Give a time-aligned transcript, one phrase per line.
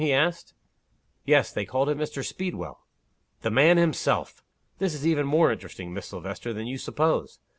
[0.03, 0.55] he asked.
[1.25, 1.51] "Yes.
[1.53, 2.25] They called him Mr.
[2.25, 2.79] Speedwell."
[3.43, 4.43] "The man himself!
[4.79, 7.37] This is even more interesting, Miss Silvester, than you suppose.